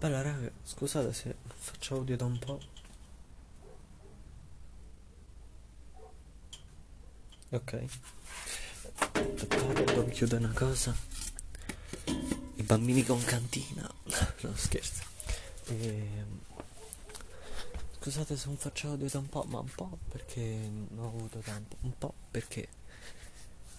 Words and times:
Bella 0.00 0.22
raga, 0.22 0.50
scusate 0.62 1.12
se 1.12 1.34
faccio 1.46 1.96
audio 1.96 2.16
da 2.16 2.24
un 2.24 2.38
po'. 2.38 2.60
Ok. 7.50 7.84
Aspettate, 8.96 9.84
devo 9.84 10.04
chiudere 10.06 10.44
una 10.44 10.54
cosa. 10.54 10.94
I 12.56 12.62
bambini 12.62 13.02
con 13.04 13.22
cantina. 13.24 13.88
no, 14.42 14.56
scherzo. 14.56 15.02
Ehm, 15.68 16.40
Scusate 18.04 18.36
se 18.36 18.48
non 18.48 18.58
faccio 18.58 18.90
audio 18.90 19.08
da 19.08 19.18
un 19.18 19.28
po', 19.30 19.44
ma 19.44 19.60
un 19.60 19.70
po' 19.74 19.96
perché 20.10 20.40
non 20.90 21.06
ho 21.06 21.08
avuto 21.08 21.38
tempo. 21.38 21.76
Un 21.80 21.96
po' 21.96 22.12
perché. 22.30 22.68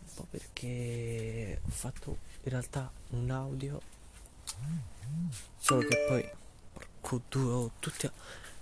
Un 0.08 0.14
po' 0.16 0.28
perché 0.32 1.62
ho 1.64 1.70
fatto 1.70 2.18
in 2.42 2.50
realtà 2.50 2.92
un 3.12 3.30
audio. 3.30 3.80
Solo 5.58 5.88
che 5.88 6.06
poi. 6.08 6.30
Porco 6.74 7.22
due, 7.30 7.52
oh, 7.52 7.72
tutti. 7.80 8.06
a- 8.06 8.12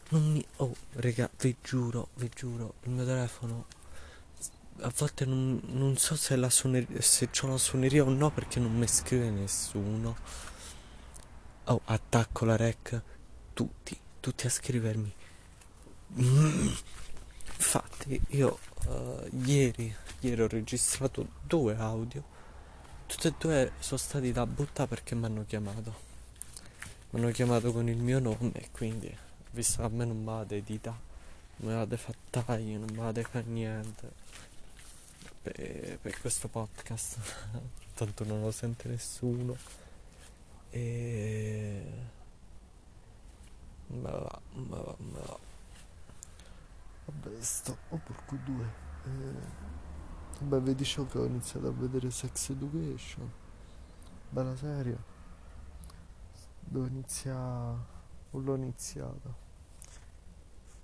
Non 0.10 0.32
mi. 0.32 0.46
Oh, 0.58 0.76
raga, 0.94 1.30
vi 1.40 1.56
giuro, 1.62 2.10
vi 2.16 2.30
giuro, 2.34 2.76
il 2.84 2.92
mio 2.92 3.06
telefono. 3.06 3.66
A 4.82 4.92
volte 4.96 5.26
non, 5.26 5.62
non 5.66 5.98
so 5.98 6.16
se 6.16 6.36
la 6.36 6.50
suoneria, 6.50 7.00
se 7.02 7.30
c'ho 7.30 7.48
la 7.48 7.58
suoneria 7.58 8.04
o 8.04 8.10
no 8.10 8.32
perché 8.32 8.60
non 8.60 8.76
mi 8.76 8.88
scrive 8.88 9.30
nessuno. 9.30 10.16
Oh, 11.66 11.82
attacco 11.86 12.46
la 12.46 12.56
rec. 12.58 13.02
Tutti, 13.54 13.98
tutti 14.20 14.46
a 14.48 14.50
scrivermi. 14.50 15.14
Mm. 16.22 16.68
Infatti, 17.58 18.22
io 18.30 18.60
eh, 18.88 19.30
ieri, 19.46 19.96
ieri 20.20 20.42
ho 20.42 20.48
registrato 20.48 21.28
due 21.44 21.76
audio. 21.78 22.24
Tutti 23.14 23.28
e 23.28 23.34
due 23.38 23.72
sono 23.78 24.00
stati 24.00 24.32
da 24.32 24.44
buttare 24.48 24.90
perché 24.90 25.14
mi 25.14 25.26
hanno 25.26 25.46
chiamato. 25.46 25.94
Mi 27.12 27.22
hanno 27.22 27.30
chiamato 27.30 27.72
con 27.72 27.88
il 27.88 27.98
mio 27.98 28.18
nome 28.18 28.52
e 28.54 28.70
quindi, 28.72 29.16
visto 29.52 29.78
che 29.78 29.84
a 29.84 29.90
me 29.90 30.04
non 30.04 30.18
mi 30.18 30.26
vada 30.26 30.58
dita, 30.58 31.00
non 31.58 31.72
mi 31.72 31.78
vada 31.78 31.96
fare 31.96 32.18
tagli, 32.32 32.76
non 32.76 32.90
mi 32.90 32.98
vada 32.98 33.22
fare 33.22 33.46
niente. 33.46 34.12
Per, 35.44 36.00
per 36.02 36.20
questo 36.20 36.48
podcast, 36.48 37.20
tanto 37.94 38.24
non 38.26 38.42
lo 38.42 38.50
sente 38.52 38.90
nessuno. 38.90 39.56
E... 40.72 41.84
Ma 43.90 44.10
va, 44.10 44.42
ma 44.54 44.78
va, 44.78 44.96
ma 44.98 45.20
va. 45.20 45.40
Vabbè, 47.06 47.42
sto... 47.42 47.78
Oh, 47.90 48.02
porco 48.04 48.36
due. 48.44 48.66
Eh, 49.06 49.83
Vabbè, 50.44 50.62
vi 50.62 50.76
dicevo 50.76 51.08
che 51.08 51.20
ho 51.20 51.26
iniziato 51.26 51.68
a 51.68 51.72
vedere 51.72 52.12
Sex 52.12 52.50
Education. 52.50 53.32
Bella 54.30 54.56
serie. 54.58 54.98
Devo 56.60 56.86
iniziare... 56.86 57.92
O 58.32 58.40
l'ho 58.40 58.56
iniziata. 58.56 59.34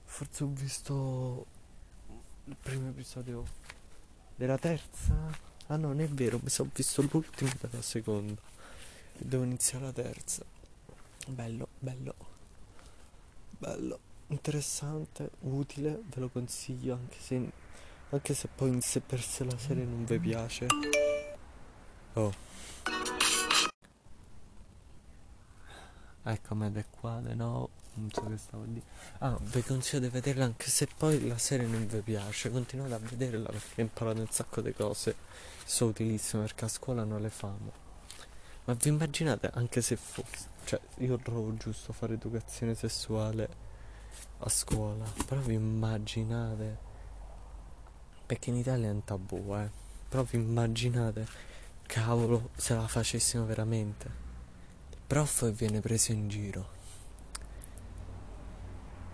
Forse 0.05 0.43
ho 0.43 0.47
visto 0.47 1.45
il 2.45 2.55
primo 2.55 2.87
episodio 2.87 3.43
della 4.35 4.57
terza. 4.57 5.13
Ah 5.67 5.75
no, 5.75 5.87
non 5.87 5.99
è 5.99 6.07
vero, 6.07 6.39
mi 6.41 6.49
sono 6.49 6.69
visto 6.73 7.01
l'ultimo 7.11 7.51
della 7.59 7.81
seconda. 7.81 8.39
Devo 9.17 9.43
iniziare 9.43 9.85
la 9.85 9.91
terza. 9.91 10.45
Bello, 11.27 11.67
bello. 11.79 12.15
Bello, 13.57 13.99
interessante, 14.27 15.31
utile, 15.41 16.01
ve 16.05 16.21
lo 16.21 16.29
consiglio 16.29 16.93
anche 16.93 17.19
se, 17.19 17.51
anche 18.09 18.33
se 18.33 18.47
poi 18.53 18.69
in 18.69 18.81
sé 18.81 19.01
per 19.01 19.21
sé 19.21 19.43
la 19.43 19.57
serie 19.57 19.85
non 19.85 20.05
vi 20.05 20.19
piace. 20.19 20.65
Oh. 22.13 22.33
Eccomi 26.23 26.65
ed 26.67 26.85
qua 26.89 27.21
di 27.23 27.33
nuovo, 27.33 27.69
non 27.93 28.09
so 28.11 28.25
che 28.25 28.37
stavo 28.37 28.63
a 28.63 28.65
dire. 28.67 28.85
Ah, 29.19 29.37
vi 29.39 29.63
consiglio 29.63 30.01
di 30.01 30.09
vederla 30.09 30.45
anche 30.45 30.69
se 30.69 30.87
poi 30.95 31.27
la 31.27 31.37
serie 31.37 31.65
non 31.65 31.87
vi 31.87 32.01
piace, 32.01 32.51
continuate 32.51 32.93
a 32.93 32.99
vederla 32.99 33.49
perché 33.49 33.81
imparate 33.81 34.19
un 34.19 34.29
sacco 34.29 34.61
di 34.61 34.73
cose, 34.73 35.15
sono 35.65 35.91
utilissime 35.91 36.43
perché 36.43 36.65
a 36.65 36.67
scuola 36.67 37.03
non 37.03 37.21
le 37.21 37.29
famo. 37.29 37.71
Ma 38.65 38.73
vi 38.73 38.89
immaginate 38.89 39.49
anche 39.53 39.81
se 39.81 39.95
fosse, 39.95 40.49
cioè 40.65 40.79
io 40.97 41.17
trovo 41.17 41.55
giusto 41.55 41.93
fare 41.93 42.13
educazione 42.13 42.75
sessuale 42.75 43.49
a 44.39 44.49
scuola, 44.49 45.05
però 45.25 45.41
vi 45.41 45.53
immaginate, 45.53 46.77
perché 48.29 48.51
in 48.51 48.57
Italia 48.57 48.89
è 48.89 48.91
un 48.91 49.03
tabù, 49.03 49.55
eh, 49.55 49.67
però 50.07 50.21
vi 50.21 50.37
immaginate, 50.37 51.27
cavolo, 51.87 52.51
se 52.55 52.75
la 52.75 52.87
facessimo 52.87 53.43
veramente. 53.43 54.05
Il 54.91 54.99
prof 55.07 55.51
viene 55.51 55.79
preso 55.79 56.11
in 56.11 56.29
giro. 56.29 56.69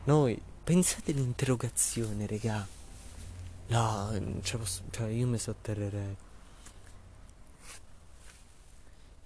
Noi, 0.03 0.37
pensate 0.61 1.13
all'interrogazione, 1.13 2.25
regà. 2.25 2.67
No, 3.67 4.11
non 4.19 4.41
la 4.43 4.57
posso, 4.57 4.81
cioè 4.89 5.07
io 5.07 5.27
mi 5.27 5.37
sotterrerei. 5.37 6.17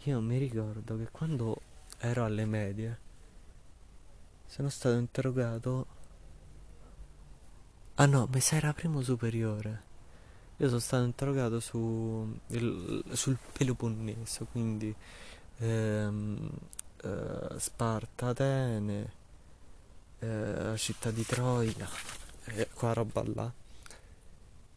Io 0.04 0.22
mi 0.22 0.38
ricordo 0.38 0.98
che 0.98 1.08
quando 1.10 1.62
ero 1.98 2.26
alle 2.26 2.46
medie 2.46 3.00
sono 4.46 4.70
stato 4.70 4.98
interrogato. 4.98 5.98
Ah 8.02 8.06
no, 8.06 8.28
mi 8.32 8.40
sa 8.40 8.56
era 8.56 8.72
primo 8.74 9.02
superiore. 9.02 9.88
Io 10.58 10.68
sono 10.68 10.80
stato 10.80 11.04
interrogato 11.04 11.60
su 11.60 12.38
il- 12.48 13.04
sul 13.12 13.38
Peloponneso, 13.54 14.46
quindi 14.52 14.94
ehm, 15.62 16.50
eh, 17.04 17.60
Sparta, 17.60 18.28
Atene, 18.28 19.12
eh, 20.20 20.74
città 20.78 21.12
di 21.12 21.26
Troia, 21.26 21.88
e 22.46 22.68
qua 22.74 22.94
roba 22.94 23.24
là. 23.26 23.52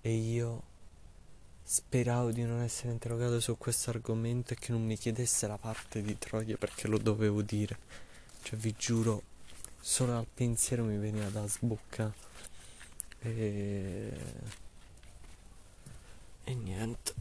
E 0.00 0.12
io 0.12 0.62
speravo 1.62 2.32
di 2.32 2.42
non 2.42 2.60
essere 2.60 2.90
interrogato 2.92 3.38
su 3.40 3.56
questo 3.56 3.90
argomento 3.90 4.52
e 4.52 4.56
che 4.56 4.72
non 4.72 4.84
mi 4.84 4.96
chiedesse 4.96 5.46
la 5.46 5.56
parte 5.58 6.02
di 6.02 6.18
Troia 6.18 6.56
perché 6.56 6.88
lo 6.88 6.98
dovevo 6.98 7.42
dire. 7.42 7.78
Cioè, 8.42 8.58
vi 8.58 8.74
giuro, 8.76 9.22
solo 9.80 10.16
al 10.18 10.26
pensiero 10.32 10.82
mi 10.84 10.96
veniva 10.98 11.28
da 11.28 11.46
sbocca. 11.46 12.12
E... 13.24 14.12
e 16.44 16.54
niente. 16.54 17.14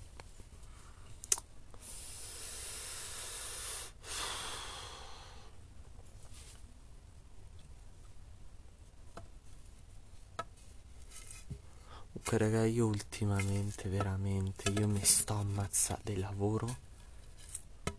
Comunque 12.31 12.37
raga 12.37 12.65
io 12.65 12.85
ultimamente 12.87 13.89
veramente 13.89 14.69
io 14.71 14.87
mi 14.87 15.03
sto 15.03 15.33
ammazzando 15.33 16.01
di 16.03 16.17
lavoro 16.17 16.77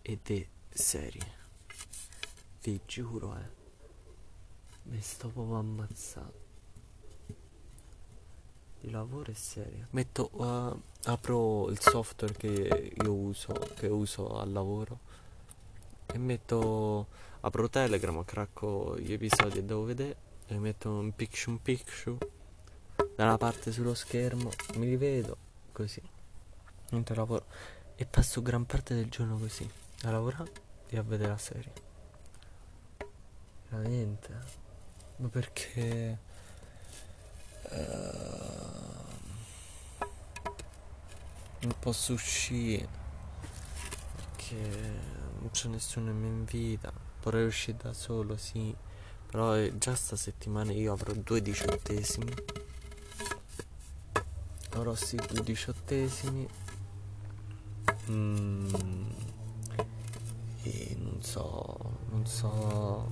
e 0.02 0.18
di 0.22 0.46
serie. 0.70 1.40
Vi 2.62 2.80
giuro 2.86 3.36
eh. 3.36 3.60
Mi 4.84 5.00
sto 5.00 5.28
proprio 5.28 5.58
ammazzando. 5.58 6.41
Di 8.82 8.90
lavoro 8.90 9.30
e 9.30 9.34
serie. 9.34 9.86
Metto 9.90 10.28
eh, 10.40 10.76
apro 11.04 11.70
il 11.70 11.78
software 11.78 12.34
che 12.34 12.92
io 13.00 13.12
uso, 13.12 13.52
che 13.76 13.86
uso 13.86 14.40
al 14.40 14.50
lavoro 14.50 14.98
e 16.06 16.18
metto 16.18 17.06
apro 17.42 17.70
Telegram, 17.70 18.24
cracco 18.24 18.98
gli 18.98 19.12
episodi 19.12 19.52
che 19.52 19.64
devo 19.64 19.84
vedere 19.84 20.16
e 20.48 20.58
metto 20.58 20.90
un 20.90 21.14
picture 21.14 21.52
in 21.52 21.62
picture 21.62 22.18
da 23.14 23.22
una 23.22 23.38
parte 23.38 23.70
sullo 23.70 23.94
schermo, 23.94 24.50
mi 24.74 24.86
rivedo 24.86 25.36
così, 25.70 26.02
mentre 26.90 27.14
lavoro 27.14 27.44
e 27.94 28.04
passo 28.04 28.42
gran 28.42 28.66
parte 28.66 28.96
del 28.96 29.08
giorno 29.08 29.38
così, 29.38 29.68
a 30.02 30.10
lavorare 30.10 30.50
e 30.88 30.98
a 30.98 31.02
vedere 31.02 31.28
la 31.28 31.38
serie. 31.38 31.72
Veramente, 33.68 34.40
ma 35.18 35.28
perché 35.28 36.30
eh, 37.72 39.00
non 41.60 41.74
posso 41.78 42.12
uscire 42.12 42.88
perché 44.16 44.56
non 45.38 45.50
c'è 45.50 45.68
nessuno 45.68 46.06
che 46.06 46.12
mi 46.12 46.28
invita. 46.28 46.92
Vorrei 47.22 47.46
uscire 47.46 47.78
da 47.80 47.92
solo, 47.92 48.36
sì, 48.36 48.74
però 49.30 49.56
eh, 49.56 49.76
già 49.78 49.94
sta 49.94 50.16
settimana 50.16 50.72
io 50.72 50.92
avrò 50.92 51.12
due 51.12 51.40
diciottesimi 51.40 52.34
avrò 54.74 54.94
sì 54.94 55.16
due 55.16 55.42
diciottesimi 55.42 56.48
Mm, 58.10 58.68
e 60.64 60.96
non 60.98 61.22
so 61.22 61.76
non 62.10 62.26
so 62.26 63.08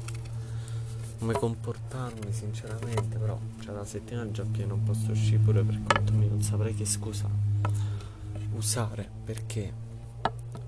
come 1.20 1.34
comportarmi 1.34 2.32
sinceramente 2.32 3.16
però 3.16 3.38
c'è 3.60 3.70
la 3.70 3.84
settimana 3.84 4.28
già 4.32 4.42
piena 4.42 4.70
non 4.70 4.82
posso 4.82 5.12
uscire 5.12 5.38
pure 5.38 5.62
per 5.62 5.80
conto 5.86 6.12
mio 6.12 6.28
non 6.30 6.42
saprei 6.42 6.74
che 6.74 6.84
scusa 6.84 7.28
usare 8.54 9.08
perché 9.24 9.88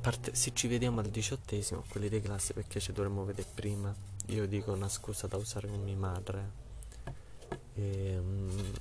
parte, 0.02 0.34
se 0.34 0.50
ci 0.52 0.66
vediamo 0.66 0.99
al 1.00 1.08
diciottesimo, 1.08 1.84
quelli 1.88 2.08
di 2.08 2.20
classe, 2.20 2.52
perché 2.52 2.81
ci 2.81 2.93
dovremmo 2.93 3.25
vedere 3.25 3.49
prima. 3.54 3.94
Io 4.26 4.46
dico 4.46 4.72
una 4.72 4.88
scusa 4.88 5.28
da 5.28 5.37
usare 5.37 5.69
con 5.69 5.82
mia 5.82 5.96
madre. 5.96 6.50
E, 7.75 8.19
um, 8.19 8.72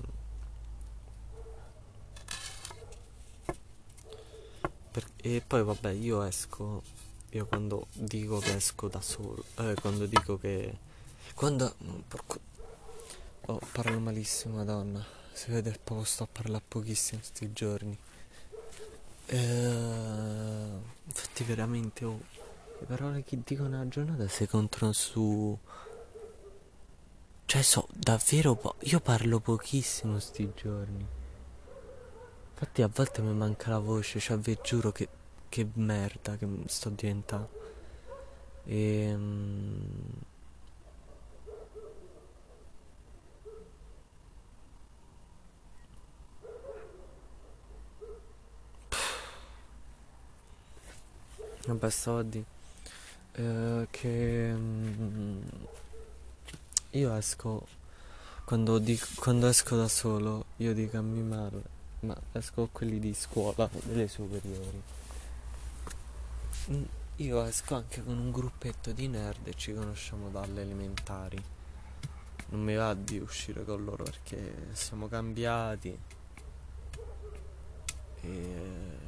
per, 4.92 5.06
e 5.18 5.44
poi 5.46 5.64
vabbè, 5.64 5.92
io 5.92 6.24
esco. 6.24 6.82
Io 7.34 7.46
quando 7.46 7.88
dico 7.94 8.40
che 8.40 8.56
esco 8.56 8.90
da 8.90 9.00
solo, 9.00 9.44
eh, 9.58 9.76
quando 9.80 10.06
dico 10.08 10.38
che. 10.38 10.90
Quando. 11.34 11.76
Porco, 12.08 12.40
oh, 13.48 13.60
parlo 13.72 14.00
malissimo, 14.00 14.56
madonna. 14.56 15.04
Si 15.34 15.50
vede 15.50 15.78
proprio 15.84 16.06
sto 16.06 16.24
a 16.24 16.28
parlare 16.32 16.64
pochissimo 16.68 17.20
questi 17.20 17.52
giorni. 17.54 17.98
Eh, 19.26 20.80
infatti 21.06 21.44
veramente 21.46 22.04
oh, 22.04 22.20
le 22.80 22.86
parole 22.86 23.24
che 23.24 23.40
dico 23.46 23.64
nella 23.64 23.88
giornata 23.88 24.28
si 24.28 24.46
contano 24.46 24.92
su... 24.92 25.58
Cioè 27.46 27.62
so, 27.62 27.88
davvero 27.94 28.56
po- 28.56 28.76
io 28.80 29.00
parlo 29.00 29.40
pochissimo 29.40 30.20
sti 30.20 30.52
giorni. 30.56 31.08
Infatti 32.52 32.82
a 32.82 32.90
volte 32.94 33.22
mi 33.22 33.34
manca 33.34 33.70
la 33.70 33.80
voce, 33.80 34.20
cioè 34.20 34.38
vi 34.38 34.58
giuro 34.62 34.92
che, 34.92 35.08
che 35.48 35.68
merda 35.74 36.38
che 36.38 36.48
sto 36.68 36.90
diventando. 36.90 37.50
E... 38.66 39.18
Vabbè, 51.66 51.90
stavo 51.90 52.20
a 52.20 52.24
dire 52.24 52.46
eh, 53.34 53.88
che 53.92 54.52
mm, 54.52 55.42
io 56.92 57.16
esco 57.16 57.68
quando, 58.44 58.80
dico, 58.80 59.06
quando 59.16 59.48
esco 59.48 59.76
da 59.76 59.88
solo, 59.88 60.46
io 60.58 60.74
dico 60.74 60.98
a 60.98 61.02
mia 61.02 61.24
madre, 61.24 61.62
ma 62.02 62.18
esco 62.34 62.68
quelli 62.72 63.00
di 63.00 63.14
scuola, 63.14 63.70
delle 63.84 64.08
superiori. 64.08 64.82
Mm, 66.72 66.84
io 67.18 67.44
esco 67.44 67.76
anche 67.76 68.04
con 68.04 68.18
un 68.18 68.32
gruppetto 68.32 68.92
di 68.92 69.08
nerd 69.08 69.48
e 69.48 69.54
ci 69.54 69.74
conosciamo 69.74 70.30
dalle 70.30 70.62
elementari. 70.62 71.42
Non 72.50 72.62
mi 72.64 72.76
va 72.76 72.94
di 72.94 73.20
uscire 73.20 73.64
con 73.64 73.86
loro 73.86 74.04
perché 74.04 74.68
siamo 74.74 75.08
cambiati. 75.08 75.98
E 78.24 79.01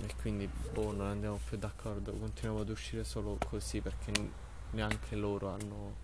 e 0.00 0.14
quindi 0.20 0.46
boh 0.46 0.92
non 0.92 1.06
andiamo 1.06 1.40
più 1.44 1.58
d'accordo. 1.58 2.12
Continuiamo 2.12 2.62
ad 2.62 2.68
uscire 2.68 3.04
solo 3.04 3.38
così 3.48 3.80
perché 3.80 4.12
neanche 4.70 5.16
loro 5.16 5.48
hanno 5.48 5.94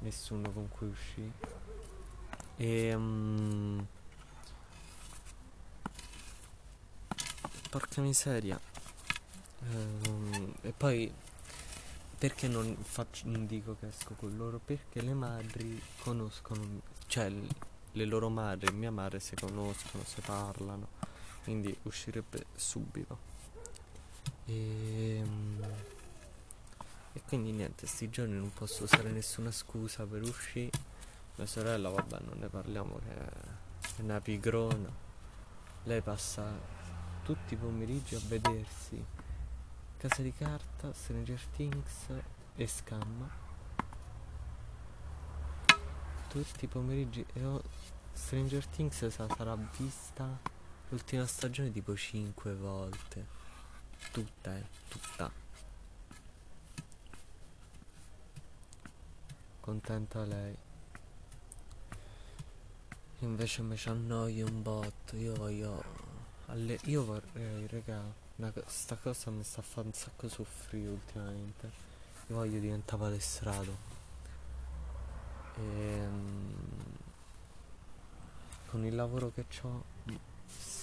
nessuno 0.00 0.50
con 0.50 0.68
cui 0.68 0.88
uscire. 0.88 1.32
E 2.56 2.94
um, 2.94 3.86
porca 7.70 8.00
miseria. 8.02 8.60
Um, 9.60 10.54
e 10.62 10.72
poi 10.72 11.12
perché 12.18 12.48
non, 12.48 12.76
faccio, 12.82 13.28
non 13.28 13.46
dico 13.46 13.76
che 13.80 13.88
esco 13.88 14.14
con 14.14 14.36
loro? 14.36 14.60
Perché 14.62 15.00
le 15.00 15.14
madri 15.14 15.80
conoscono 16.02 16.82
cioè 17.06 17.32
le 17.92 18.04
loro 18.04 18.28
madri 18.28 18.68
e 18.68 18.72
mia 18.72 18.90
madre 18.90 19.20
si 19.20 19.34
conoscono 19.34 20.04
si 20.04 20.20
parlano 20.20 20.99
quindi 21.42 21.76
uscirebbe 21.82 22.46
subito. 22.54 23.18
E, 24.46 25.16
ehm, 25.16 25.64
e 27.12 27.22
quindi 27.26 27.50
niente 27.52 27.86
sti 27.86 28.08
giorni 28.08 28.36
non 28.36 28.52
posso 28.52 28.84
usare 28.84 29.10
nessuna 29.10 29.50
scusa 29.50 30.04
per 30.06 30.22
uscire. 30.22 30.70
Mia 31.36 31.46
sorella 31.46 31.88
vabbè 31.88 32.18
non 32.24 32.38
ne 32.38 32.48
parliamo 32.48 32.98
che 32.98 33.14
è 33.14 34.02
una 34.02 34.20
pigrona. 34.20 35.08
Lei 35.84 36.00
passa 36.02 36.46
tutti 37.22 37.54
i 37.54 37.56
pomeriggi 37.56 38.14
a 38.14 38.20
vedersi. 38.26 39.04
Casa 39.96 40.22
di 40.22 40.32
Carta, 40.32 40.92
Stranger 40.92 41.40
Things 41.56 42.06
e 42.54 42.66
Scamma. 42.66 43.48
Tutti 46.28 46.64
i 46.64 46.68
pomeriggi 46.68 47.24
e 47.32 47.44
ho 47.44 47.62
Stranger 48.12 48.66
Things 48.66 49.06
sarà 49.08 49.56
vista 49.76 50.58
L'ultima 50.90 51.24
stagione 51.24 51.70
tipo 51.70 51.96
5 51.96 52.54
volte. 52.56 53.24
Tutta, 54.10 54.56
eh, 54.56 54.64
tutta. 54.88 55.30
Contenta 59.60 60.24
lei. 60.24 60.56
Invece 63.20 63.62
mi 63.62 63.76
ci 63.76 63.88
annoio 63.88 64.46
un 64.48 64.62
botto. 64.62 65.14
Io 65.14 65.32
voglio. 65.34 65.84
Alle... 66.46 66.76
Io 66.86 67.04
vorrei, 67.04 67.68
raga. 67.68 68.02
Una... 68.36 68.52
Sta 68.66 68.96
cosa 68.96 69.30
mi 69.30 69.44
sta 69.44 69.62
fare 69.62 69.86
un 69.86 69.92
sacco 69.92 70.28
soffrire 70.28 70.88
ultimamente. 70.88 71.70
Io 72.26 72.34
voglio 72.34 72.58
diventare 72.58 73.00
palestrato. 73.00 73.76
Ehm... 75.54 76.54
Con 78.66 78.84
il 78.84 78.94
lavoro 78.96 79.30
che 79.32 79.46
ho 79.62 79.84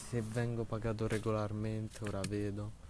se 0.10 0.22
vengo 0.22 0.64
pagato 0.64 1.06
regolarmente, 1.06 2.02
ora 2.06 2.22
vedo. 2.22 2.86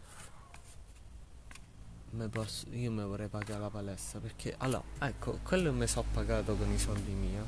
Me 2.11 2.29
posso, 2.29 2.67
io 2.69 2.91
mi 2.91 3.03
vorrei 3.03 3.27
pagare 3.27 3.59
la 3.59 3.69
palestra 3.71 4.19
perché 4.19 4.53
allora, 4.59 4.83
ecco, 4.99 5.39
quello 5.41 5.73
mi 5.73 5.87
so 5.87 6.05
pagato 6.13 6.55
con 6.55 6.71
i 6.71 6.77
soldi 6.77 7.11
miei. 7.11 7.43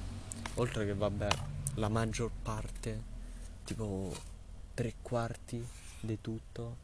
Oltre 0.56 0.86
che 0.86 0.96
vabbè, 0.96 1.30
la 1.76 1.88
maggior 1.88 2.32
parte, 2.42 3.02
tipo 3.64 4.12
tre 4.74 4.96
quarti 5.04 5.64
di 6.02 6.20
tutto, 6.20 6.78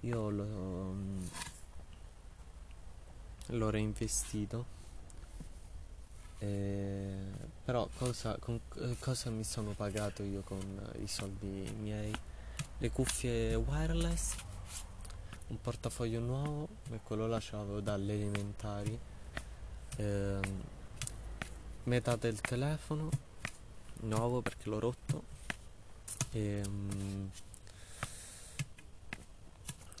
io 0.00 0.30
l'ho, 0.30 0.94
l'ho 3.48 3.70
reinvestito. 3.70 4.78
Eh, 6.38 7.26
però 7.62 7.86
cosa, 7.98 8.38
con, 8.38 8.58
cosa 8.98 9.28
mi 9.28 9.44
sono 9.44 9.72
pagato 9.72 10.22
io 10.22 10.40
con 10.40 10.58
i 11.02 11.06
soldi 11.06 11.70
miei? 11.78 12.28
Le 12.80 12.90
cuffie 12.90 13.54
wireless, 13.54 14.36
un 15.48 15.60
portafoglio 15.60 16.18
nuovo, 16.20 16.68
e 16.90 17.00
quello 17.02 17.26
là 17.26 17.38
ce 17.38 17.54
l'avevo 17.54 17.80
dalle 17.80 18.14
elementari, 18.14 18.98
ehm, 19.96 20.62
metà 21.84 22.16
del 22.16 22.40
telefono, 22.40 23.10
nuovo 24.00 24.40
perché 24.40 24.70
l'ho 24.70 24.78
rotto, 24.78 25.24
e, 26.30 26.62
ehm, 26.64 27.30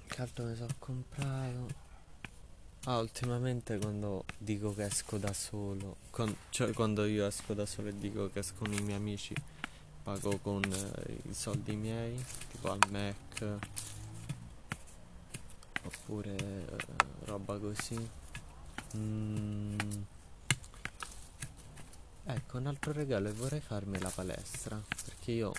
che 0.06 0.22
altro 0.22 0.44
mi 0.46 0.56
sono 0.56 0.74
comprato? 0.78 1.88
Ah, 2.84 2.98
ultimamente 2.98 3.76
quando 3.76 4.24
dico 4.38 4.74
che 4.74 4.84
esco 4.84 5.18
da 5.18 5.34
solo, 5.34 5.96
con, 6.08 6.34
cioè 6.48 6.72
quando 6.72 7.04
io 7.04 7.26
esco 7.26 7.52
da 7.52 7.66
solo 7.66 7.88
e 7.88 7.98
dico 7.98 8.30
che 8.30 8.38
esco 8.38 8.64
con 8.64 8.72
i 8.72 8.80
miei 8.80 8.96
amici, 8.96 9.34
pago 10.02 10.38
con 10.38 10.62
eh, 10.64 11.28
i 11.28 11.34
soldi 11.34 11.76
miei, 11.76 12.22
tipo 12.50 12.70
al 12.70 12.78
Mac 12.90 13.58
oppure 15.82 16.36
eh, 16.36 16.66
roba 17.24 17.58
così. 17.58 18.08
Mm. 18.96 19.78
Ecco, 22.24 22.58
un 22.58 22.66
altro 22.66 22.92
regalo 22.92 23.28
e 23.28 23.32
vorrei 23.32 23.60
farmi 23.60 23.98
la 23.98 24.10
palestra, 24.10 24.80
perché 25.04 25.32
io, 25.32 25.52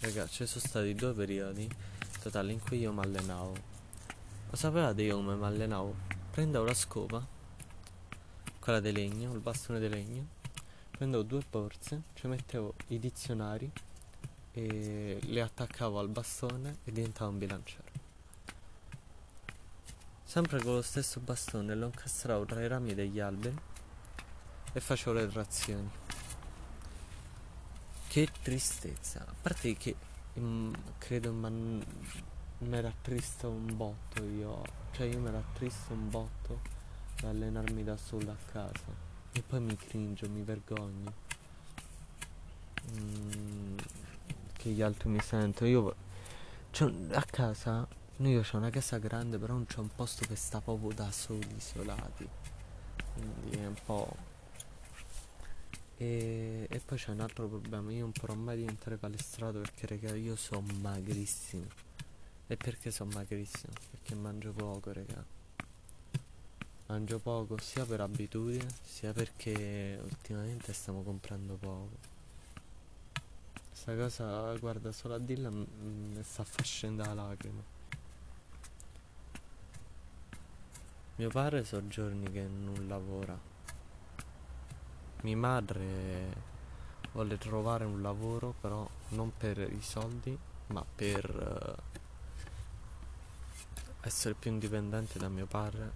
ragazzi, 0.00 0.34
ci 0.34 0.46
sono 0.46 0.64
stati 0.66 0.94
due 0.94 1.12
periodi 1.14 1.68
totali 2.20 2.52
in 2.52 2.60
cui 2.60 2.78
io 2.80 2.92
mi 2.92 3.00
allenavo. 3.00 3.76
Lo 4.50 4.56
sapevate 4.56 5.02
io 5.02 5.16
come 5.16 5.36
mi 5.36 5.44
allenavo? 5.44 5.94
Prendevo 6.30 6.64
la 6.64 6.74
scopa, 6.74 7.24
quella 8.58 8.80
di 8.80 8.92
legno, 8.92 9.32
il 9.32 9.40
bastone 9.40 9.80
di 9.80 9.88
legno, 9.88 10.26
prendevo 10.90 11.22
due 11.22 11.42
borse, 11.48 12.02
ci 12.14 12.26
mettevo 12.26 12.74
i 12.88 12.98
dizionari 12.98 13.70
e 14.52 15.18
le 15.22 15.40
attaccavo 15.40 15.98
al 15.98 16.08
bastone 16.08 16.78
e 16.84 16.92
diventava 16.92 17.30
un 17.30 17.38
bilanciere. 17.38 18.06
Sempre 20.24 20.62
con 20.62 20.74
lo 20.74 20.82
stesso 20.82 21.20
bastone 21.20 21.74
lo 21.74 21.86
incastravo 21.86 22.44
tra 22.44 22.62
i 22.62 22.68
rami 22.68 22.94
degli 22.94 23.18
alberi 23.18 23.56
e 24.72 24.80
facevo 24.80 25.12
le 25.12 25.26
trazioni. 25.28 25.90
Che 28.08 28.28
tristezza, 28.42 29.20
a 29.20 29.34
parte 29.40 29.74
che 29.74 29.94
mm, 30.38 30.74
credo 30.98 31.32
mi 31.32 31.82
era 32.70 32.92
triste 33.02 33.46
un 33.46 33.76
botto 33.76 34.22
io, 34.22 34.62
cioè 34.92 35.06
io 35.06 35.18
mi 35.20 35.28
era 35.28 35.42
triste 35.54 35.92
un 35.92 36.10
botto 36.10 36.60
da 37.20 37.30
allenarmi 37.30 37.82
da 37.84 37.96
solo 37.96 38.30
a 38.30 38.36
casa 38.50 39.06
e 39.32 39.42
poi 39.42 39.60
mi 39.60 39.76
cringio, 39.76 40.28
mi 40.28 40.42
vergogno. 40.42 41.12
Mm, 42.90 43.76
che 44.68 44.74
gli 44.74 44.82
altri 44.82 45.08
mi 45.08 45.20
sentono. 45.20 45.70
Io 45.70 45.94
a 47.12 47.24
casa 47.24 47.88
Io 48.18 48.40
ho 48.40 48.56
una 48.56 48.70
casa 48.70 48.98
grande, 48.98 49.38
però 49.38 49.54
non 49.54 49.66
c'è 49.66 49.78
un 49.78 49.88
posto 49.94 50.26
che 50.26 50.36
sta 50.36 50.60
proprio 50.60 50.90
da 50.92 51.10
soli, 51.10 51.54
isolati. 51.56 52.28
Quindi 53.14 53.56
è 53.56 53.66
un 53.66 53.76
po'. 53.84 54.16
E, 55.96 56.66
e 56.68 56.80
poi 56.80 56.98
c'è 56.98 57.10
un 57.10 57.20
altro 57.20 57.48
problema, 57.48 57.90
io 57.92 58.00
non 58.00 58.12
potrò 58.12 58.34
mai 58.34 58.56
diventare 58.56 58.96
palestrato 58.96 59.58
perché 59.60 59.86
raga 59.86 60.14
io 60.14 60.36
sono 60.36 60.66
magrissimo. 60.80 61.66
E 62.46 62.56
perché 62.56 62.90
sono 62.90 63.10
magrissimo? 63.14 63.72
Perché 63.90 64.14
mangio 64.14 64.52
poco, 64.52 64.92
raga. 64.92 65.24
Mangio 66.86 67.18
poco 67.18 67.58
sia 67.60 67.84
per 67.84 68.00
abitudine, 68.00 68.66
sia 68.82 69.12
perché 69.12 70.00
ultimamente 70.02 70.72
stiamo 70.72 71.02
comprando 71.02 71.54
poco. 71.56 72.17
Sta 73.88 73.96
cosa, 73.96 74.54
guarda, 74.58 74.92
solo 74.92 75.14
a 75.14 75.18
dirla 75.18 75.48
mi 75.48 76.22
sta 76.22 76.44
facendo 76.44 77.02
la 77.04 77.14
lacrima. 77.14 77.62
Mio 81.16 81.28
padre 81.30 81.64
so 81.64 81.88
giorni 81.88 82.30
che 82.30 82.46
non 82.46 82.86
lavora. 82.86 83.34
Mia 85.22 85.36
madre 85.38 86.36
vuole 87.12 87.38
trovare 87.38 87.86
un 87.86 88.02
lavoro, 88.02 88.54
però 88.60 88.86
non 89.12 89.32
per 89.34 89.58
i 89.58 89.80
soldi, 89.80 90.38
ma 90.66 90.84
per 90.84 91.78
uh, 91.82 91.98
essere 94.02 94.34
più 94.34 94.50
indipendente 94.50 95.18
da 95.18 95.30
mio 95.30 95.46
padre, 95.46 95.90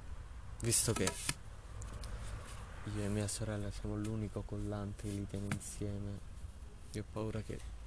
visto 0.60 0.94
che 0.94 1.12
io 2.94 3.02
e 3.02 3.08
mia 3.08 3.28
sorella 3.28 3.70
siamo 3.70 3.96
l'unico 3.96 4.40
collante 4.40 5.02
che 5.02 5.14
li 5.14 5.26
tiene 5.26 5.48
insieme. 5.52 6.30
Io 6.92 7.02
ho 7.02 7.12
paura 7.12 7.42
che 7.42 7.80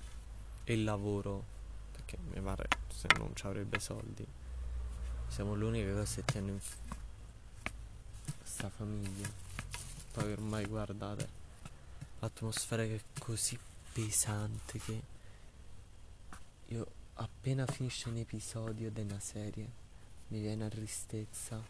il 0.73 0.83
lavoro, 0.83 1.43
perché 1.91 2.17
mio 2.17 2.41
padre 2.41 2.67
se 2.89 3.07
non 3.17 3.35
ci 3.35 3.45
avrebbe 3.45 3.79
soldi, 3.79 4.25
siamo 5.27 5.53
l'unica 5.55 5.91
cosa 5.93 6.15
che 6.15 6.25
tiene 6.25 6.51
insieme 6.51 6.95
questa 8.37 8.69
famiglia. 8.69 9.27
Poi 10.11 10.31
ormai 10.31 10.65
guardate, 10.65 11.27
l'atmosfera 12.19 12.83
che 12.83 12.95
è 12.95 13.01
così 13.19 13.57
pesante 13.91 14.79
che 14.79 15.01
io 16.67 16.87
appena 17.15 17.65
finisce 17.65 18.09
un 18.09 18.17
episodio 18.17 18.89
di 18.89 19.01
una 19.01 19.19
serie 19.19 19.83
mi 20.29 20.39
viene 20.39 20.65
a 20.65 20.69
tristezza. 20.69 21.61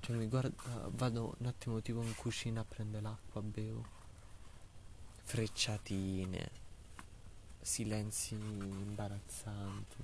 Cioè 0.00 0.16
mi 0.16 0.26
guarda, 0.26 0.88
vado 0.88 1.36
un 1.38 1.46
attimo 1.46 1.80
tipo 1.80 2.02
in 2.02 2.14
cucina 2.16 2.62
a 2.62 2.64
prendere 2.64 3.02
l'acqua, 3.02 3.40
bevo. 3.42 3.84
Frecciatine, 5.22 6.50
silenzi 7.62 8.34
imbarazzanti. 8.34 9.96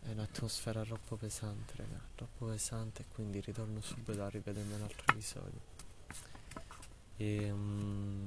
È 0.00 0.10
un'atmosfera 0.10 0.82
troppo 0.84 1.16
pesante, 1.16 1.74
raga, 1.76 2.00
troppo 2.14 2.46
pesante 2.46 3.04
quindi 3.12 3.40
ritorno 3.40 3.80
subito 3.80 4.22
a 4.22 4.28
ripetermi 4.28 4.74
un 4.74 4.82
altro 4.82 5.04
episodio. 5.12 5.60
E, 7.16 7.50
um... 7.50 8.26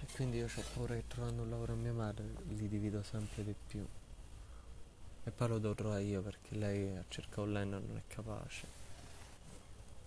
e 0.00 0.06
quindi 0.14 0.38
io 0.38 0.46
ho 0.46 0.62
paura 0.74 0.94
che 0.94 1.04
trovando 1.06 1.42
un 1.42 1.50
lavoro 1.50 1.72
a 1.72 1.76
mia 1.76 1.92
madre 1.92 2.24
li 2.48 2.68
divido 2.68 3.02
sempre 3.02 3.44
di 3.44 3.54
più. 3.66 3.86
E 5.24 5.30
poi 5.30 5.48
lo 5.48 5.74
trovare 5.74 6.02
io 6.02 6.20
perché 6.20 6.56
lei 6.56 6.96
a 6.96 7.04
cercare 7.08 7.42
online 7.42 7.70
non 7.70 7.96
è 7.96 8.02
capace. 8.12 8.66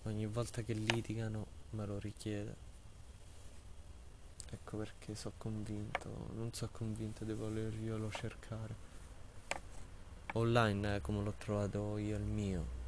Ogni 0.02 0.26
volta 0.26 0.62
che 0.62 0.74
litigano 0.74 1.46
me 1.70 1.86
lo 1.86 1.98
richiede. 1.98 2.54
Ecco 4.50 4.76
perché 4.76 5.14
sono 5.14 5.34
convinto, 5.38 6.28
non 6.34 6.52
sono 6.52 6.70
convinto 6.72 7.24
di 7.24 7.32
volerglielo 7.32 8.10
cercare. 8.10 8.74
Online 10.34 11.00
come 11.00 11.22
l'ho 11.22 11.34
trovato 11.38 11.96
io 11.96 12.16
il 12.16 12.22
mio. 12.22 12.85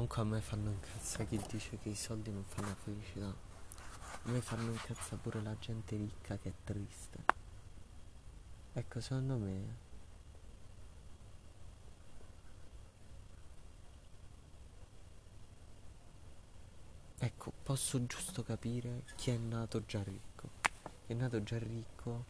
Comunque 0.00 0.22
a 0.22 0.24
me 0.24 0.40
fanno 0.40 0.70
incazzare 0.70 1.26
chi 1.26 1.38
dice 1.46 1.78
che 1.78 1.90
i 1.90 1.94
soldi 1.94 2.30
non 2.30 2.42
fanno 2.46 2.68
la 2.68 2.74
felicità. 2.74 3.26
A 3.26 4.30
me 4.30 4.40
fanno 4.40 4.70
incazzare 4.70 5.16
pure 5.16 5.42
la 5.42 5.54
gente 5.58 5.94
ricca 5.94 6.38
che 6.38 6.48
è 6.48 6.52
triste. 6.64 7.24
Ecco, 8.72 9.00
secondo 9.02 9.36
me... 9.36 9.76
Ecco, 17.18 17.52
posso 17.62 18.06
giusto 18.06 18.42
capire 18.42 19.02
chi 19.16 19.32
è 19.32 19.36
nato 19.36 19.84
già 19.84 20.02
ricco. 20.02 20.48
Chi 21.04 21.12
è 21.12 21.14
nato 21.14 21.42
già 21.42 21.58
ricco 21.58 22.24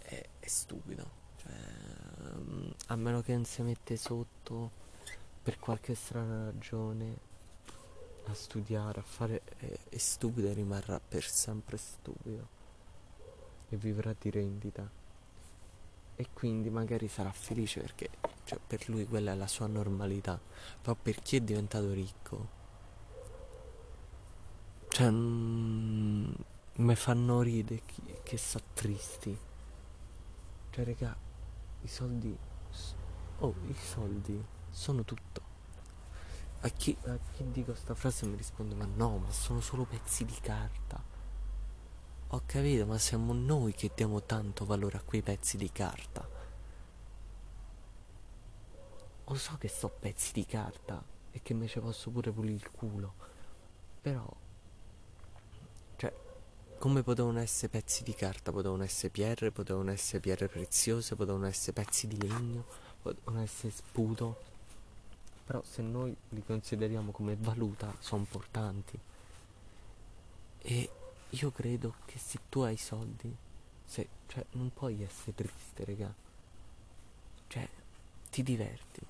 è, 0.00 0.28
è 0.40 0.46
stupido. 0.46 1.10
Cioè, 1.38 1.52
a 2.88 2.96
meno 2.96 3.22
che 3.22 3.32
non 3.32 3.46
si 3.46 3.62
mette 3.62 3.96
sotto 3.96 4.81
per 5.42 5.58
qualche 5.58 5.94
strana 5.94 6.44
ragione 6.44 7.30
a 8.26 8.34
studiare, 8.34 9.00
a 9.00 9.02
fare 9.02 9.42
è, 9.58 9.78
è 9.88 9.96
stupido 9.98 10.52
rimarrà 10.52 11.00
per 11.00 11.24
sempre 11.24 11.76
stupido 11.76 12.48
e 13.68 13.76
vivrà 13.76 14.14
di 14.18 14.30
rendita. 14.30 14.88
E 16.14 16.26
quindi 16.32 16.70
magari 16.70 17.08
sarà 17.08 17.32
felice 17.32 17.80
perché 17.80 18.10
cioè, 18.44 18.58
per 18.64 18.88
lui 18.88 19.06
quella 19.06 19.32
è 19.32 19.34
la 19.34 19.46
sua 19.46 19.66
normalità 19.66 20.38
però 20.80 20.94
per 21.00 21.20
chi 21.20 21.36
è 21.36 21.40
diventato 21.40 21.92
ricco? 21.92 22.60
Cioè 24.88 25.10
mm, 25.10 26.32
mi 26.76 26.94
fanno 26.94 27.40
ridere 27.40 27.82
chi, 27.86 28.02
che 28.22 28.36
sa 28.36 28.60
tristi. 28.74 29.36
Cioè 30.70 30.84
raga 30.84 31.16
i 31.80 31.88
soldi 31.88 32.36
oh 33.38 33.54
i 33.66 33.74
soldi 33.74 34.44
sono 34.72 35.04
tutto 35.04 35.50
a 36.64 36.68
chi, 36.68 36.96
a 37.06 37.18
chi 37.32 37.50
dico 37.50 37.74
sta 37.74 37.94
frase 37.94 38.26
mi 38.26 38.36
risponde 38.36 38.74
ma 38.74 38.86
no, 38.86 39.18
ma 39.18 39.30
sono 39.30 39.60
solo 39.60 39.84
pezzi 39.84 40.24
di 40.24 40.36
carta. 40.40 41.02
Ho 42.28 42.42
capito, 42.46 42.86
ma 42.86 42.98
siamo 42.98 43.32
noi 43.32 43.72
che 43.72 43.90
diamo 43.94 44.22
tanto 44.22 44.64
valore 44.64 44.96
a 44.96 45.02
quei 45.02 45.22
pezzi 45.22 45.56
di 45.56 45.70
carta. 45.70 46.26
Lo 49.24 49.34
so 49.34 49.56
che 49.58 49.68
so 49.68 49.88
pezzi 49.88 50.32
di 50.32 50.46
carta 50.46 51.02
e 51.32 51.42
che 51.42 51.52
me 51.52 51.66
ci 51.66 51.80
posso 51.80 52.10
pure 52.10 52.30
pulire 52.30 52.54
il 52.54 52.70
culo. 52.70 53.14
Però, 54.00 54.26
cioè, 55.96 56.14
come 56.78 57.02
potevano 57.02 57.40
essere 57.40 57.68
pezzi 57.68 58.04
di 58.04 58.14
carta? 58.14 58.52
Potevano 58.52 58.84
essere 58.84 59.10
pietre, 59.10 59.50
potevano 59.50 59.90
essere 59.90 60.20
pietre 60.20 60.48
preziose, 60.48 61.16
potevano 61.16 61.46
essere 61.46 61.72
pezzi 61.72 62.06
di 62.06 62.20
legno, 62.20 62.64
potevano 63.02 63.42
essere 63.42 63.72
sputo 63.72 64.50
però 65.44 65.62
se 65.62 65.82
noi 65.82 66.14
li 66.30 66.42
consideriamo 66.44 67.10
come 67.10 67.36
valuta 67.36 67.94
sono 67.98 68.20
importanti 68.22 68.98
e 70.58 70.90
io 71.30 71.50
credo 71.50 71.94
che 72.04 72.18
se 72.18 72.38
tu 72.48 72.60
hai 72.60 72.76
soldi 72.76 73.34
se, 73.84 74.08
cioè 74.26 74.44
non 74.52 74.72
puoi 74.72 75.02
essere 75.02 75.34
triste 75.34 75.84
raga. 75.84 76.14
Cioè 77.46 77.68
ti 78.30 78.42
diverti. 78.42 79.00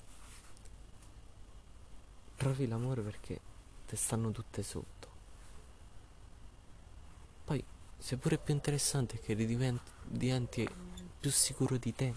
Trovi 2.35 2.67
l'amore 2.67 3.01
perché 3.01 3.39
te 3.85 3.95
stanno 3.95 4.31
tutte 4.31 4.63
sotto. 4.63 5.07
Poi 7.45 7.63
se 7.97 8.17
pure 8.17 8.37
più 8.37 8.53
interessante 8.53 9.19
che 9.19 9.35
diventi, 9.35 9.91
diventi 10.03 10.67
più 11.19 11.31
sicuro 11.31 11.77
di 11.77 11.95
te 11.95 12.13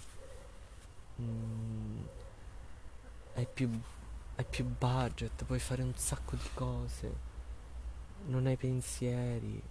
mm, 1.21 2.05
hai 3.35 3.47
più 3.53 3.71
hai 4.37 4.45
più 4.45 4.65
budget, 4.65 5.45
puoi 5.45 5.59
fare 5.59 5.83
un 5.83 5.95
sacco 5.97 6.37
di 6.37 6.49
cose, 6.53 7.13
non 8.27 8.47
hai 8.47 8.57
pensieri. 8.57 9.63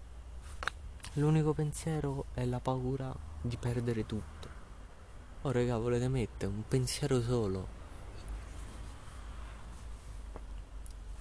L'unico 1.13 1.53
pensiero 1.53 2.25
è 2.34 2.43
la 2.45 2.60
paura 2.60 3.15
di 3.41 3.57
perdere 3.57 4.05
tutto. 4.07 4.50
Oh 5.43 5.51
raga, 5.51 5.77
volete 5.77 6.07
mettere 6.07 6.51
un 6.51 6.67
pensiero 6.67 7.22
solo. 7.22 7.67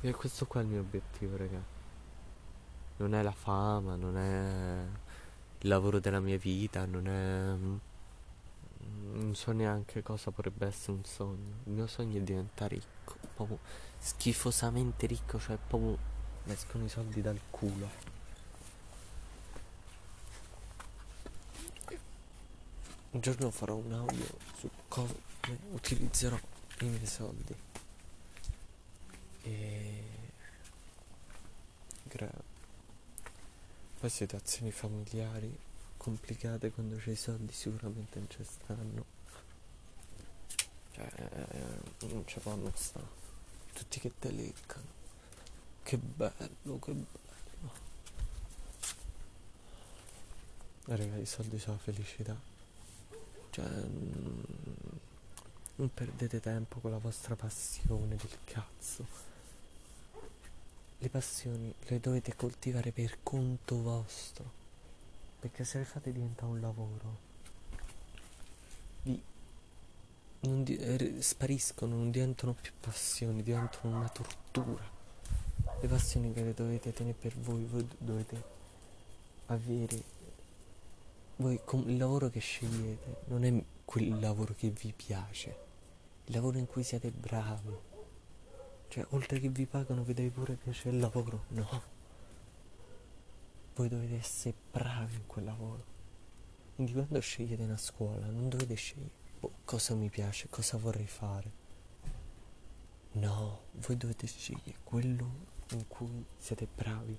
E 0.00 0.12
questo 0.12 0.46
qua 0.46 0.60
è 0.60 0.64
il 0.64 0.70
mio 0.70 0.80
obiettivo, 0.80 1.36
raga. 1.36 1.62
Non 2.96 3.14
è 3.14 3.22
la 3.22 3.32
fama, 3.32 3.94
non 3.94 4.16
è 4.16 4.84
il 5.58 5.68
lavoro 5.68 6.00
della 6.00 6.20
mia 6.20 6.38
vita, 6.38 6.86
non 6.86 7.06
è 7.06 7.54
non 9.14 9.34
so 9.34 9.52
neanche 9.52 10.02
cosa 10.02 10.30
potrebbe 10.30 10.66
essere 10.66 10.92
un 10.92 11.04
sogno. 11.04 11.60
Il 11.64 11.72
mio 11.72 11.86
sogno 11.86 12.18
è 12.18 12.20
diventare 12.20 12.76
ricco, 12.76 13.16
proprio 13.34 13.58
schifosamente 13.98 15.06
ricco, 15.06 15.38
cioè 15.38 15.56
proprio 15.56 15.98
escono 16.46 16.84
i 16.84 16.88
soldi 16.88 17.20
dal 17.20 17.40
culo. 17.50 18.12
un 23.14 23.20
giorno 23.20 23.50
farò 23.50 23.76
un 23.76 23.92
audio 23.92 24.26
su 24.58 24.68
come 24.88 25.14
utilizzerò 25.70 26.36
i 26.80 26.86
miei 26.86 27.06
soldi. 27.06 27.54
E 29.42 30.02
gra- 32.02 32.42
poi 34.00 34.10
situazioni 34.10 34.72
familiari 34.72 35.56
complicate 36.04 36.70
quando 36.70 36.96
c'è 36.96 37.12
i 37.12 37.16
soldi 37.16 37.50
sicuramente 37.50 38.18
non 38.18 38.28
ci 38.28 38.44
stanno. 38.44 39.04
Cioè, 40.90 41.10
non 42.00 42.26
ci 42.26 42.40
fanno 42.40 42.70
stare. 42.74 43.06
Tutti 43.72 44.00
che 44.00 44.12
te 44.18 44.30
leccano. 44.30 44.84
Che 45.82 45.96
bello, 45.96 46.78
che 46.78 46.92
bello. 46.92 47.72
Raga, 50.84 51.16
i 51.16 51.24
soldi 51.24 51.58
sono 51.58 51.78
felicità. 51.78 52.38
Cioè, 53.48 53.64
mm, 53.64 54.42
non 55.76 55.94
perdete 55.94 56.38
tempo 56.38 56.80
con 56.80 56.90
la 56.90 56.98
vostra 56.98 57.34
passione 57.34 58.16
del 58.16 58.38
cazzo. 58.44 59.06
Le 60.98 61.08
passioni 61.08 61.74
le 61.86 61.98
dovete 61.98 62.36
coltivare 62.36 62.92
per 62.92 63.20
conto 63.22 63.80
vostro. 63.80 64.63
Perché 65.44 65.62
se 65.64 65.76
le 65.76 65.84
fate 65.84 66.10
diventa 66.10 66.46
un 66.46 66.58
lavoro, 66.58 67.18
vi 69.02 69.22
non 70.40 70.64
di- 70.64 70.74
eh, 70.74 71.20
spariscono, 71.20 71.96
non 71.96 72.10
diventano 72.10 72.54
più 72.54 72.72
passioni, 72.80 73.42
diventano 73.42 73.94
una 73.98 74.08
tortura. 74.08 74.82
Le 75.82 75.86
passioni 75.86 76.32
che 76.32 76.42
le 76.42 76.54
dovete 76.54 76.94
tenere 76.94 77.14
per 77.20 77.36
voi, 77.36 77.62
voi 77.64 77.86
dovete 77.98 78.42
avere 79.48 80.02
voi 81.36 81.60
com- 81.62 81.90
il 81.90 81.98
lavoro 81.98 82.30
che 82.30 82.40
scegliete 82.40 83.24
non 83.26 83.44
è 83.44 83.64
quel 83.84 84.18
lavoro 84.18 84.54
che 84.56 84.70
vi 84.70 84.94
piace, 84.96 85.56
il 86.24 86.34
lavoro 86.34 86.56
in 86.56 86.66
cui 86.66 86.84
siete 86.84 87.10
bravi. 87.10 87.76
Cioè, 88.88 89.04
oltre 89.10 89.38
che 89.40 89.50
vi 89.50 89.66
pagano, 89.66 90.04
vi 90.04 90.14
deve 90.14 90.30
pure 90.30 90.54
piacere 90.54 90.94
il 90.96 91.02
lavoro. 91.02 91.44
No. 91.48 91.93
Voi 93.74 93.88
dovete 93.88 94.16
essere 94.16 94.54
bravi 94.70 95.14
in 95.16 95.26
quel 95.26 95.44
lavoro. 95.44 95.84
Quindi 96.74 96.92
quando 96.92 97.20
scegliete 97.20 97.62
una 97.62 97.76
scuola, 97.76 98.26
non 98.26 98.48
dovete 98.48 98.74
scegliere 98.74 99.10
oh, 99.40 99.52
cosa 99.64 99.94
mi 99.94 100.10
piace, 100.10 100.48
cosa 100.48 100.76
vorrei 100.76 101.06
fare. 101.06 101.62
No, 103.12 103.60
voi 103.72 103.96
dovete 103.96 104.26
scegliere 104.26 104.78
quello 104.82 105.46
in 105.70 105.86
cui 105.88 106.24
siete 106.36 106.66
bravi. 106.72 107.18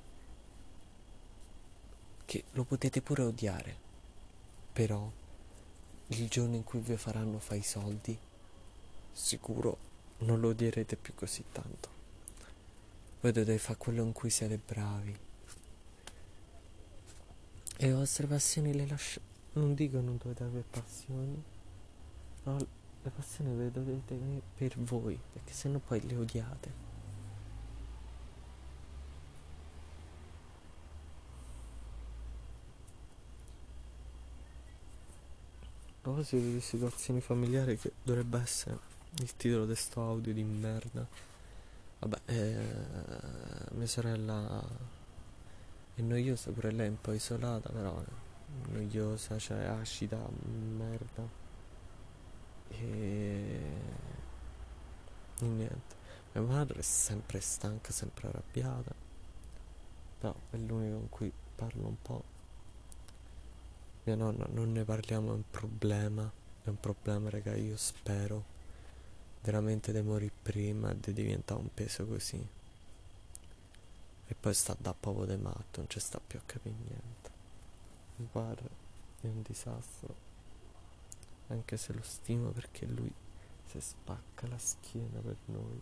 Che 2.26 2.44
lo 2.52 2.64
potete 2.64 3.02
pure 3.02 3.24
odiare 3.24 3.84
però 4.76 5.10
il 6.08 6.28
giorno 6.28 6.58
in 6.58 6.66
cui 6.66 6.82
vi 6.82 6.98
faranno 6.98 7.40
fare 7.40 7.60
i 7.60 7.64
soldi, 7.64 8.20
sicuro 9.14 9.78
non 10.18 10.42
lo 10.42 10.50
odierete 10.50 10.98
più 10.98 11.14
così 11.16 11.46
tanto. 11.50 11.88
Voi 13.22 13.32
dovete 13.32 13.58
fare 13.58 13.78
quello 13.78 14.04
in 14.04 14.12
cui 14.12 14.30
siete 14.30 14.58
bravi. 14.58 15.18
Le 17.78 17.94
vostre 17.94 18.28
passioni 18.28 18.74
le 18.74 18.88
lasciate. 18.88 19.34
Non 19.54 19.74
dico 19.74 20.02
non 20.02 20.18
dovete 20.18 20.44
avere 20.44 20.66
passioni, 20.70 21.42
no, 22.44 22.58
le 22.58 23.10
passioni 23.10 23.56
le 23.58 23.72
dovete 23.72 24.14
avere 24.14 24.42
per 24.58 24.78
voi, 24.80 25.18
perché 25.32 25.54
sennò 25.54 25.80
poi 25.80 26.06
le 26.06 26.16
odiate. 26.16 26.86
proposito 36.06 36.38
di 36.38 36.62
situazioni 36.62 37.20
familiari 37.20 37.80
che 37.80 37.94
dovrebbe 38.04 38.40
essere 38.40 38.78
il 39.22 39.36
titolo 39.36 39.66
di 39.66 39.76
sto 39.76 40.02
audio 40.02 40.34
di 40.34 40.44
merda. 40.44 41.04
Vabbè, 41.98 42.18
eh, 42.28 42.56
mia 43.72 43.88
sorella 43.88 44.64
è 45.96 46.02
noiosa, 46.02 46.52
pure 46.52 46.72
lei 46.72 46.88
è 46.88 46.90
un 46.90 47.02
po' 47.02 47.14
isolata, 47.14 47.70
però 47.70 48.00
è 48.02 48.72
noiosa, 48.72 49.38
cioè 49.38 49.66
acida, 49.66 50.20
merda. 50.78 51.28
E... 52.70 53.60
e 55.40 55.46
niente. 55.46 55.96
Mia 56.34 56.44
madre 56.44 56.80
è 56.80 56.84
sempre 56.84 57.40
stanca, 57.40 57.92
sempre 57.92 58.28
arrabbiata. 58.28 58.94
Però 60.20 60.36
è 60.52 60.58
l'unico 60.58 60.98
con 60.98 61.10
cui 61.10 61.32
parlo 61.56 61.88
un 61.88 62.02
po' 62.02 62.34
mia 64.06 64.16
nonna 64.16 64.46
non 64.52 64.72
ne 64.72 64.84
parliamo, 64.84 65.32
è 65.32 65.34
un 65.34 65.44
problema, 65.50 66.32
è 66.64 66.70
un 66.70 66.80
problema 66.80 67.30
raga, 67.32 67.56
io 67.56 67.76
spero 67.76 68.54
veramente 69.42 69.92
di 69.92 70.02
morire 70.02 70.32
prima 70.44 70.92
e 70.92 71.00
di 71.00 71.12
diventare 71.12 71.60
un 71.60 71.74
peso 71.74 72.06
così. 72.06 72.48
E 74.28 74.34
poi 74.34 74.54
sta 74.54 74.76
da 74.80 74.94
poco 74.94 75.26
di 75.26 75.38
matto, 75.38 75.82
non 75.82 75.90
ci 75.90 76.00
sta 76.00 76.20
più 76.20 76.40
a 76.40 76.42
capire 76.46 76.76
niente. 76.76 77.32
Guarda, 78.32 78.70
è 79.22 79.28
un 79.28 79.42
disastro. 79.42 80.24
Anche 81.48 81.78
se 81.78 81.94
lo 81.94 82.02
stimo 82.02 82.50
perché 82.50 82.86
lui 82.86 83.14
si 83.66 83.80
spacca 83.80 84.48
la 84.48 84.58
schiena 84.58 85.20
per 85.20 85.38
noi. 85.46 85.82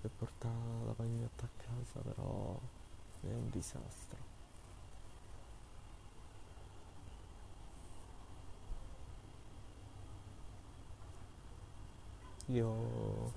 Per 0.00 0.10
portare 0.10 0.84
la 0.84 0.92
pagnetta 0.92 1.44
a 1.46 1.48
casa, 1.56 2.00
però 2.00 2.58
è 3.20 3.32
un 3.32 3.50
disastro. 3.50 4.32
Io, 12.48 13.32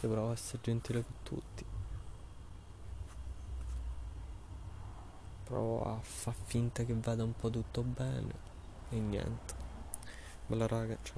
io 0.00 0.08
provo 0.10 0.28
a 0.28 0.32
essere 0.32 0.60
gentile 0.62 1.02
con 1.02 1.14
tutti. 1.22 1.79
Provo 5.50 5.82
a 5.82 5.98
far 6.00 6.32
finta 6.44 6.84
che 6.84 6.94
vada 6.94 7.24
un 7.24 7.34
po' 7.34 7.50
tutto 7.50 7.82
bene 7.82 8.32
e 8.90 9.00
niente. 9.00 9.54
Bella 10.46 10.68
raga, 10.68 10.96
ciao. 11.02 11.08